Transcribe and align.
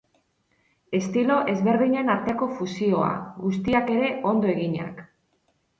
Estilo 0.99 1.35
ezberdinen 1.53 2.09
arteko 2.15 2.49
fusioa, 2.57 3.13
guztiak 3.47 3.95
ere 3.99 4.13
ondo 4.33 4.55
eginak. 4.57 5.09